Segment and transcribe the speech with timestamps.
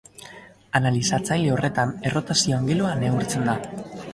[0.79, 3.57] Analizatzaile horretan errotazio angelua neurtzen da.